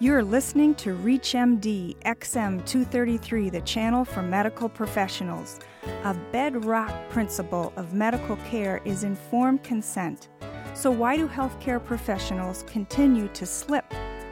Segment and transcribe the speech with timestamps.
[0.00, 5.60] You're listening to ReachMD XM233, the channel for medical professionals.
[6.02, 10.30] A bedrock principle of medical care is informed consent.
[10.74, 13.84] So, why do healthcare professionals continue to slip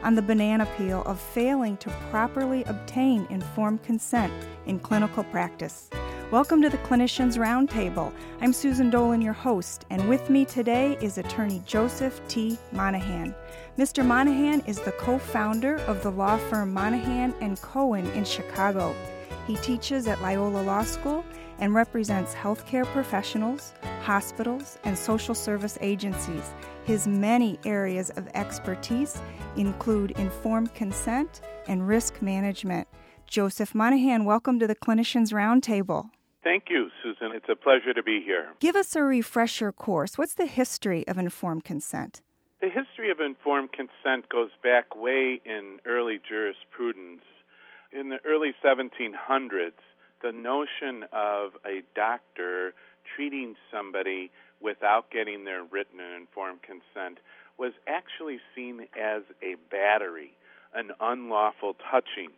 [0.03, 4.33] on the banana peel of failing to properly obtain informed consent
[4.65, 5.89] in clinical practice?
[6.33, 8.11] Welcome to the Clinicians Roundtable.
[8.41, 12.57] I'm Susan Dolan, your host, and with me today is attorney Joseph T.
[12.71, 13.35] Monahan.
[13.77, 14.03] Mr.
[14.03, 18.95] Monahan is the co-founder of the law firm Monahan and Cohen in Chicago.
[19.45, 21.23] He teaches at Loyola Law School
[21.59, 26.49] and represents healthcare professionals, hospitals, and social service agencies.
[26.83, 29.21] His many areas of expertise
[29.55, 32.87] include informed consent and risk management.
[33.27, 36.09] Joseph Monahan, welcome to the Clinicians Roundtable.
[36.43, 37.31] Thank you, Susan.
[37.33, 38.49] It's a pleasure to be here.
[38.59, 40.17] Give us a refresher course.
[40.17, 42.21] What's the history of informed consent?
[42.61, 47.23] The history of informed consent goes back way in early jurisprudence.
[47.91, 49.71] In the early 1700s,
[50.21, 52.73] the notion of a doctor
[53.15, 57.19] treating somebody without getting their written and informed consent
[57.57, 60.33] was actually seen as a battery,
[60.73, 62.31] an unlawful touching.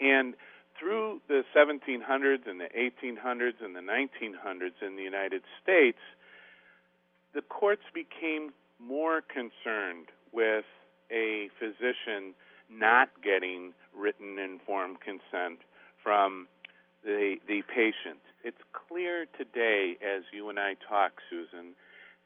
[0.00, 0.34] And
[0.82, 5.98] through the 1700s and the 1800s and the 1900s in the United States,
[7.34, 10.64] the courts became more concerned with
[11.12, 12.34] a physician
[12.68, 15.60] not getting written informed consent
[16.02, 16.48] from
[17.04, 18.18] the the patient.
[18.42, 21.74] It's clear today as you and I talk Susan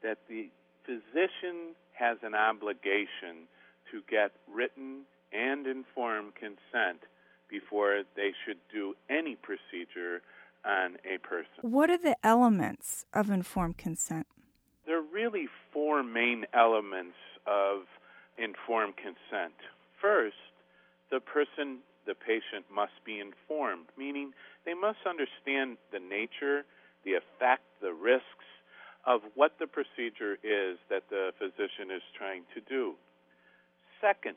[0.01, 0.49] that the
[0.83, 3.45] physician has an obligation
[3.91, 7.03] to get written and informed consent
[7.49, 10.21] before they should do any procedure
[10.65, 11.47] on a person.
[11.61, 14.27] What are the elements of informed consent?
[14.85, 17.83] There are really four main elements of
[18.37, 19.53] informed consent.
[20.01, 20.35] First,
[21.11, 24.33] the person, the patient, must be informed, meaning
[24.65, 26.65] they must understand the nature,
[27.03, 28.47] the effect, the risks
[29.05, 32.95] of what the procedure is that the physician is trying to do.
[34.01, 34.35] Second,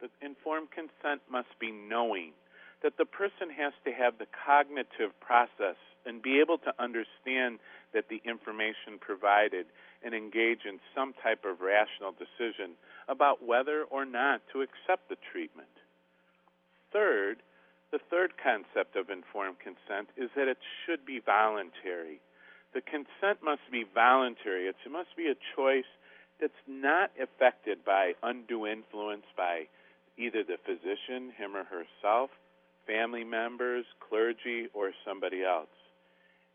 [0.00, 2.32] the informed consent must be knowing,
[2.82, 7.58] that the person has to have the cognitive process and be able to understand
[7.92, 9.66] that the information provided
[10.04, 12.76] and engage in some type of rational decision
[13.08, 15.72] about whether or not to accept the treatment.
[16.92, 17.42] Third,
[17.90, 22.20] the third concept of informed consent is that it should be voluntary.
[22.74, 24.68] The consent must be voluntary.
[24.68, 25.88] It must be a choice
[26.40, 29.66] that's not affected by undue influence by
[30.18, 32.30] either the physician, him or herself,
[32.86, 35.68] family members, clergy, or somebody else.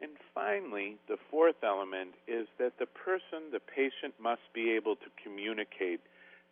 [0.02, 5.06] And finally, the fourth element is that the person, the patient, must be able to
[5.24, 6.02] communicate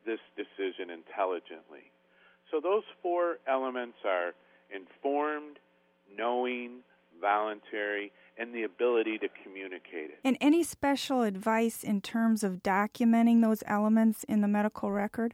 [0.05, 1.91] this decision intelligently.
[2.51, 4.33] So those four elements are
[4.73, 5.57] informed,
[6.15, 6.81] knowing,
[7.19, 10.19] voluntary, and the ability to communicate it.
[10.23, 15.33] And any special advice in terms of documenting those elements in the medical record?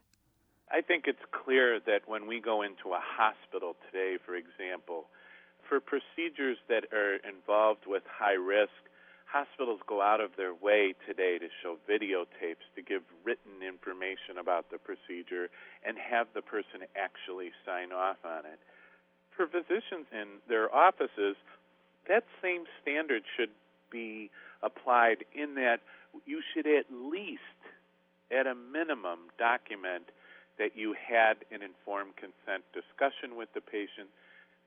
[0.72, 5.06] I think it's clear that when we go into a hospital today, for example,
[5.70, 8.74] for procedures that are involved with high risk,
[9.26, 14.72] hospitals go out of their way today to show videotapes, to give written information about
[14.72, 15.50] the procedure,
[15.86, 18.60] and have the person actually sign off on it.
[19.36, 21.36] For physicians in their offices,
[22.08, 23.50] that same standard should
[23.92, 24.30] be
[24.64, 25.82] applied in that
[26.26, 27.42] you should at least,
[28.32, 30.10] at a minimum, document
[30.58, 34.10] that you had an informed consent discussion with the patient,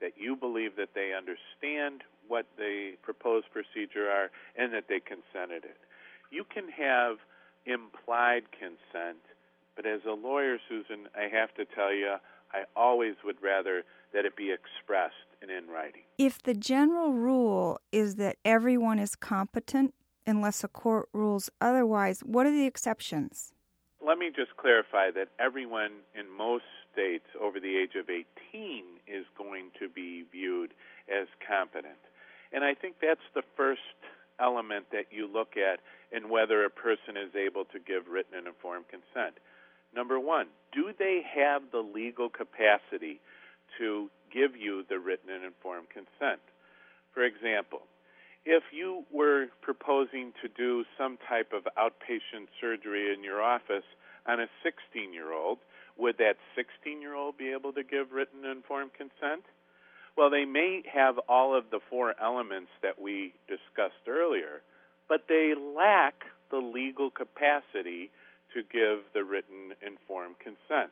[0.01, 5.65] that you believe that they understand what the proposed procedure are, and that they consented
[5.65, 5.77] it.
[6.31, 7.17] You can have
[7.65, 9.19] implied consent,
[9.75, 12.15] but as a lawyer, Susan, I have to tell you,
[12.53, 13.83] I always would rather
[14.13, 16.01] that it be expressed and in writing.
[16.17, 19.93] If the general rule is that everyone is competent
[20.25, 23.53] unless a court rules otherwise, what are the exceptions?
[24.09, 28.25] Let me just clarify that everyone in most states over the age of 18
[29.05, 30.73] is going to be viewed
[31.05, 32.01] as competent.
[32.51, 33.85] And I think that's the first
[34.41, 35.77] element that you look at
[36.09, 39.37] in whether a person is able to give written and informed consent.
[39.93, 43.21] Number one, do they have the legal capacity
[43.77, 46.41] to give you the written and informed consent?
[47.13, 47.85] For example,
[48.45, 53.83] if you were proposing to do some type of outpatient surgery in your office
[54.27, 55.59] on a 16 year old,
[55.97, 59.43] would that 16 year old be able to give written informed consent?
[60.17, 64.61] Well, they may have all of the four elements that we discussed earlier,
[65.07, 68.11] but they lack the legal capacity
[68.53, 70.91] to give the written informed consent.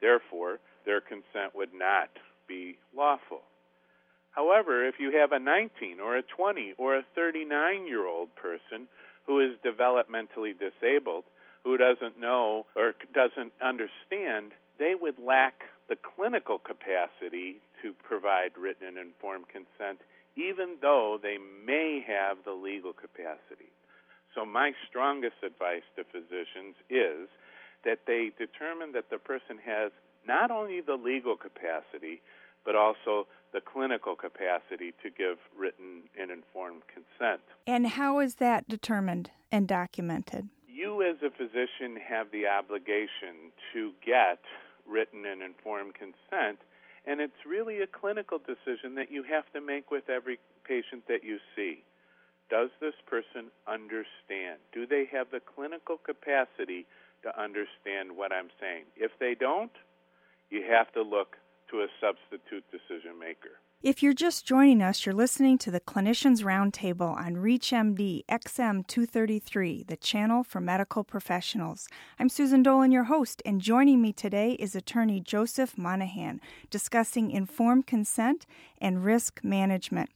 [0.00, 2.10] Therefore, their consent would not
[2.46, 3.42] be lawful.
[4.34, 8.88] However, if you have a 19 or a 20 or a 39 year old person
[9.26, 11.24] who is developmentally disabled,
[11.62, 18.88] who doesn't know or doesn't understand, they would lack the clinical capacity to provide written
[18.88, 20.00] and informed consent,
[20.36, 23.70] even though they may have the legal capacity.
[24.34, 27.28] So, my strongest advice to physicians is
[27.84, 29.92] that they determine that the person has
[30.26, 32.20] not only the legal capacity,
[32.64, 37.40] but also the clinical capacity to give written and informed consent.
[37.66, 40.48] And how is that determined and documented?
[40.66, 44.40] You, as a physician, have the obligation to get
[44.86, 46.58] written and informed consent,
[47.06, 51.22] and it's really a clinical decision that you have to make with every patient that
[51.22, 51.84] you see.
[52.50, 54.58] Does this person understand?
[54.72, 56.86] Do they have the clinical capacity
[57.22, 58.84] to understand what I'm saying?
[58.96, 59.72] If they don't,
[60.50, 61.36] you have to look
[61.74, 63.58] to a substitute decision maker.
[63.82, 69.82] If you're just joining us, you're listening to the Clinicians Roundtable on ReachMD XM 233,
[69.82, 71.88] the channel for medical professionals.
[72.18, 76.40] I'm Susan Dolan, your host, and joining me today is attorney Joseph Monahan
[76.70, 78.46] discussing informed consent
[78.78, 80.10] and risk management.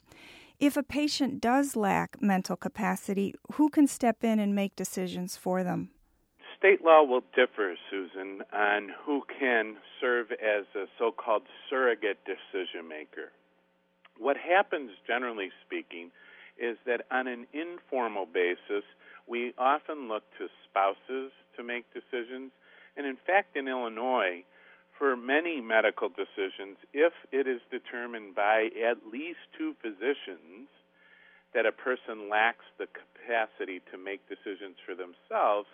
[0.60, 5.64] If a patient does lack mental capacity, who can step in and make decisions for
[5.64, 5.90] them?
[6.58, 12.88] State law will differ, Susan, on who can serve as a so called surrogate decision
[12.88, 13.30] maker.
[14.18, 16.10] What happens, generally speaking,
[16.58, 18.84] is that on an informal basis,
[19.28, 22.50] we often look to spouses to make decisions.
[22.96, 24.42] And in fact, in Illinois,
[24.98, 30.66] for many medical decisions, if it is determined by at least two physicians
[31.54, 35.68] that a person lacks the capacity to make decisions for themselves,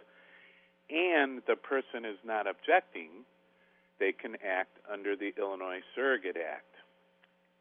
[0.90, 3.24] and the person is not objecting,
[3.98, 6.74] they can act under the Illinois Surrogate Act.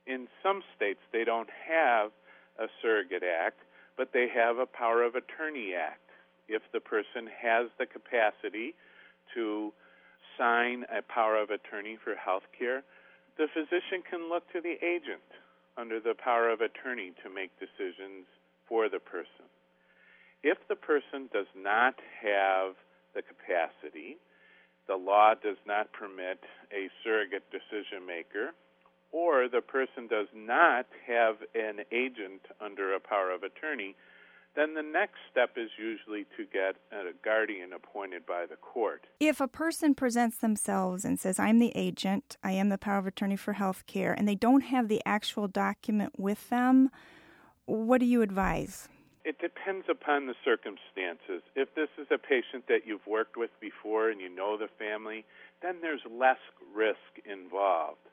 [0.05, 2.11] In some states, they don't have
[2.59, 3.59] a surrogate act,
[3.97, 5.99] but they have a power of attorney act.
[6.49, 8.75] If the person has the capacity
[9.33, 9.71] to
[10.37, 12.83] sign a power of attorney for health care,
[13.37, 15.23] the physician can look to the agent
[15.77, 18.25] under the power of attorney to make decisions
[18.67, 19.47] for the person.
[20.43, 22.75] If the person does not have
[23.15, 24.17] the capacity.
[24.87, 26.39] The law does not permit
[26.71, 28.51] a surrogate decision maker,
[29.11, 33.95] or the person does not have an agent under a power of attorney,
[34.55, 39.07] then the next step is usually to get a guardian appointed by the court.
[39.19, 43.07] If a person presents themselves and says, I'm the agent, I am the power of
[43.07, 46.91] attorney for health care, and they don't have the actual document with them,
[47.65, 48.89] what do you advise?
[49.23, 51.41] It depends upon the circumstances.
[51.55, 55.23] If this is a patient that you've worked with before and you know the family,
[55.61, 56.39] then there's less
[56.75, 58.03] risk involved.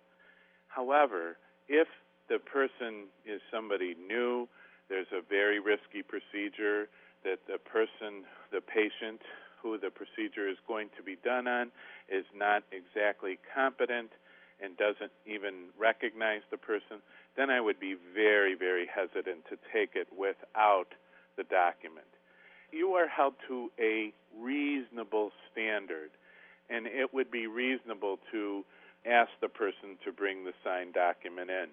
[0.69, 1.37] However,
[1.69, 1.89] if
[2.29, 4.49] the person is somebody new,
[4.89, 6.89] there's a very risky procedure
[7.25, 8.23] that the person,
[8.53, 9.21] the patient
[9.61, 11.73] who the procedure is going to be done on,
[12.09, 14.11] is not exactly competent
[14.63, 17.03] and doesn't even recognize the person,
[17.37, 20.89] then I would be very, very hesitant to take it without
[21.37, 22.07] the document.
[22.73, 26.11] You are held to a reasonable standard,
[26.69, 28.65] and it would be reasonable to
[29.07, 31.67] ask the person to bring the signed document in.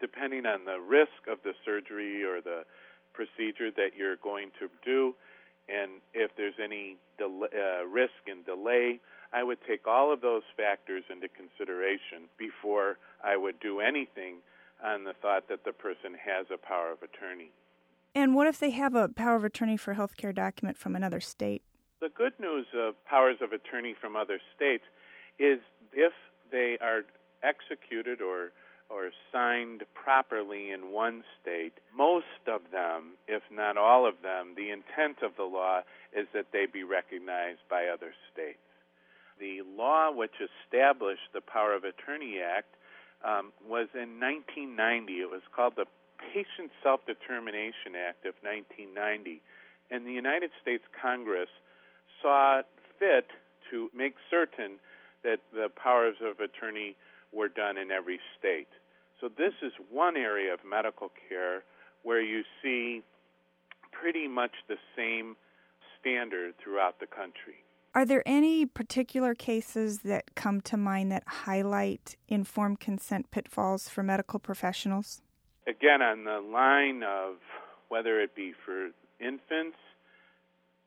[0.00, 2.64] Depending on the risk of the surgery or the
[3.14, 5.14] procedure that you're going to do,
[5.68, 9.00] and if there's any del- uh, risk and delay,
[9.32, 14.36] I would take all of those factors into consideration before I would do anything
[14.84, 17.50] on the thought that the person has a power of attorney.
[18.14, 21.62] And what if they have a power of attorney for healthcare document from another state?
[22.00, 24.84] The good news of powers of attorney from other states
[25.38, 25.58] is
[25.92, 26.12] if
[26.50, 27.02] they are
[27.42, 28.52] executed or
[28.90, 34.70] or signed properly in one state, most of them, if not all of them, the
[34.70, 35.80] intent of the law
[36.12, 38.58] is that they be recognized by other states
[39.38, 42.74] the law which established the Power of Attorney Act
[43.24, 45.12] um, was in 1990.
[45.20, 45.86] It was called the
[46.34, 49.40] Patient Self Determination Act of 1990.
[49.90, 51.48] And the United States Congress
[52.20, 52.62] saw
[52.98, 53.28] fit
[53.70, 54.82] to make certain
[55.22, 56.96] that the powers of attorney
[57.32, 58.66] were done in every state.
[59.20, 61.62] So, this is one area of medical care
[62.02, 63.02] where you see
[63.92, 65.36] pretty much the same
[66.00, 67.62] standard throughout the country.
[67.94, 74.02] Are there any particular cases that come to mind that highlight informed consent pitfalls for
[74.02, 75.22] medical professionals?
[75.66, 77.36] Again, on the line of
[77.88, 79.76] whether it be for infants,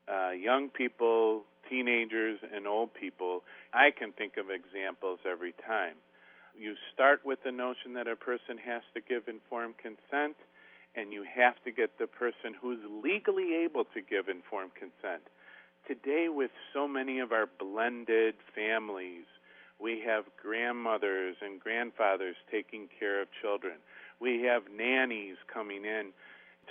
[0.08, 3.44] uh, young people, teenagers and old people,
[3.74, 5.96] I can think of examples every time.
[6.58, 10.38] You start with the notion that a person has to give informed consent,
[10.96, 15.22] and you have to get the person who's legally able to give informed consent.
[15.88, 19.26] Today, with so many of our blended families,
[19.80, 23.78] we have grandmothers and grandfathers taking care of children.
[24.20, 26.12] We have nannies coming in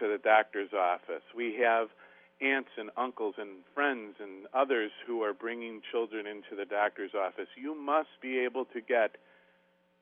[0.01, 1.23] to the doctor's office.
[1.35, 1.89] We have
[2.41, 7.49] aunts and uncles and friends and others who are bringing children into the doctor's office.
[7.57, 9.17] You must be able to get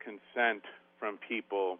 [0.00, 0.64] consent
[0.98, 1.78] from people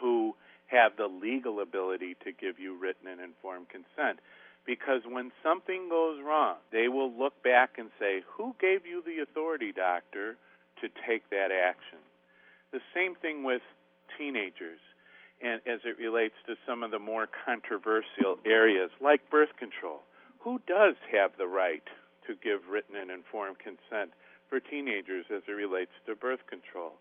[0.00, 0.34] who
[0.66, 4.20] have the legal ability to give you written and informed consent.
[4.66, 9.22] Because when something goes wrong, they will look back and say, Who gave you the
[9.22, 10.36] authority, doctor,
[10.80, 11.98] to take that action?
[12.72, 13.62] The same thing with
[14.20, 14.80] teenagers
[15.40, 20.00] and as it relates to some of the more controversial areas like birth control.
[20.40, 21.82] Who does have the right
[22.26, 24.12] to give written and informed consent
[24.48, 26.92] for teenagers as it relates to birth control?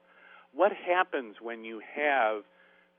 [0.54, 2.44] What happens when you have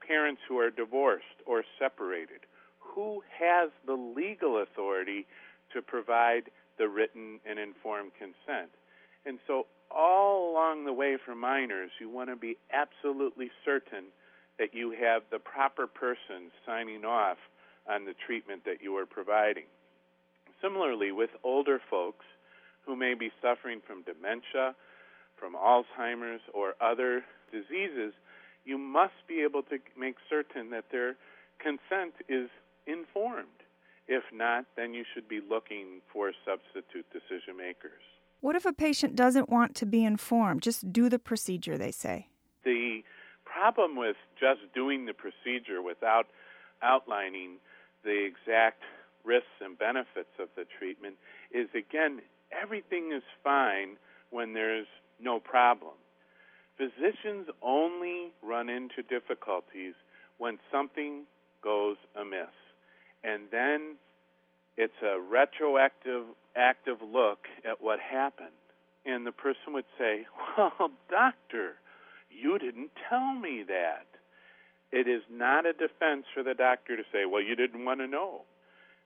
[0.06, 2.44] parents who are divorced or separated?
[2.78, 5.26] Who has the legal authority
[5.72, 8.70] to provide the written and informed consent?
[9.24, 14.06] And so, all along the way for minors, you want to be absolutely certain
[14.58, 17.38] that you have the proper person signing off
[17.88, 19.64] on the treatment that you are providing.
[20.62, 22.26] Similarly, with older folks
[22.86, 24.74] who may be suffering from dementia,
[25.38, 28.12] from Alzheimer's, or other diseases,
[28.64, 31.16] you must be able to make certain that their
[31.58, 32.50] consent is
[32.86, 33.64] informed.
[34.06, 38.02] If not, then you should be looking for substitute decision makers.
[38.40, 40.62] What if a patient doesn't want to be informed?
[40.62, 42.28] Just do the procedure, they say.
[42.64, 43.02] The
[43.44, 46.26] problem with just doing the procedure without
[46.82, 47.56] outlining
[48.02, 48.82] the exact
[49.24, 51.16] risks and benefits of the treatment
[51.50, 53.96] is again, everything is fine
[54.30, 54.86] when there's
[55.20, 55.92] no problem.
[56.78, 59.92] Physicians only run into difficulties
[60.38, 61.24] when something
[61.62, 62.48] goes amiss.
[63.22, 63.96] And then
[64.76, 66.24] it's a retroactive
[66.56, 68.48] active look at what happened.
[69.04, 70.26] And the person would say,
[70.58, 71.74] Well, doctor,
[72.30, 74.06] you didn't tell me that.
[74.92, 78.08] It is not a defense for the doctor to say, well, you didn't want to
[78.08, 78.42] know.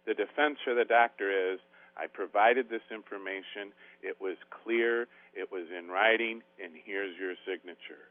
[0.07, 1.61] The defense for the doctor is,
[1.97, 8.09] I provided this information, it was clear, it was in writing, and here's your signature.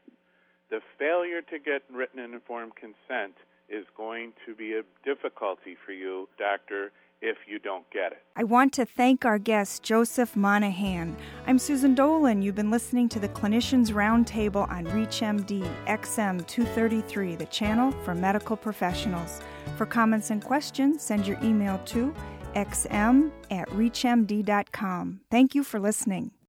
[0.70, 3.34] The failure to get written and informed consent
[3.68, 6.92] is going to be a difficulty for you, doctor,
[7.24, 8.22] if you don't get it.
[8.36, 11.16] I want to thank our guest, Joseph Monahan.
[11.46, 12.42] I'm Susan Dolan.
[12.42, 18.56] You've been listening to the Clinicians Roundtable on ReachMD XM 233, the channel for medical
[18.56, 19.40] professionals.
[19.76, 22.14] For comments and questions, send your email to
[22.54, 25.20] xm at reachmd.com.
[25.30, 26.34] Thank you for listening.